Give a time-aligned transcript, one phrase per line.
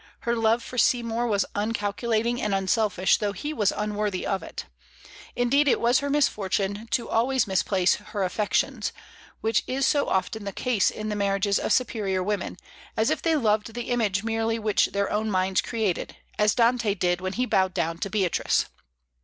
[0.21, 4.65] Her love for Seymour was uncalculating and unselfish, though he was unworthy of it.
[5.35, 8.93] Indeed, it was her misfortune always to misplace her affections,
[9.41, 12.57] which is so often the case in the marriages of superior women,
[12.97, 17.21] as if they loved the image merely which their own minds created, as Dante did
[17.21, 18.65] when he bowed down to Beatrice.